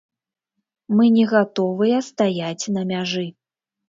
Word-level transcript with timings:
Мы 0.99 1.03
не 1.17 1.25
гатовыя 1.33 1.99
стаяць 2.07 2.65
на 2.79 2.87
мяжы. 2.93 3.27